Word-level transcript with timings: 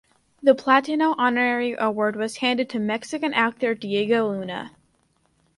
The 0.41 0.55
Platino 0.55 1.13
Honorary 1.19 1.75
Award 1.77 2.15
was 2.15 2.37
handed 2.37 2.67
to 2.71 2.79
Mexican 2.79 3.35
actor 3.35 3.75
Diego 3.75 4.27
Luna. 4.31 4.71